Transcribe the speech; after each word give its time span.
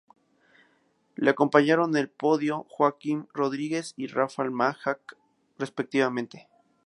Le 1.15 1.29
acompañaron 1.29 1.91
en 1.91 1.97
el 2.01 2.09
podio 2.09 2.65
Joaquim 2.71 3.27
Rodríguez 3.35 3.93
y 3.97 4.07
Rafał 4.07 4.49
Majka, 4.49 4.99
respectivamente. 5.59 6.49